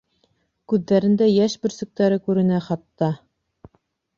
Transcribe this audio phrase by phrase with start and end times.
[0.71, 3.11] Күҙҙәрендә йәш бөрсөктәре күренә, хатта.